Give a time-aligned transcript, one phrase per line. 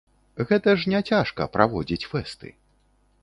[0.51, 2.53] Гэта ж не цяжка, праводзіць фэсты.